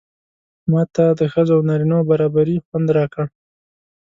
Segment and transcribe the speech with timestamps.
[0.71, 3.25] ماته د ښځو او نارینه و برابري خوند راکړ.